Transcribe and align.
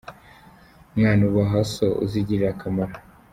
Mwana 0.97 1.21
ubaha 1.29 1.59
so 1.73 1.87
uzigirire 2.05 2.47
akamaro. 2.53 2.95